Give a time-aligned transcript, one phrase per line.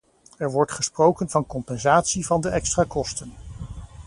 [0.37, 3.33] Er wordt gesproken van compensatie van de extra kosten.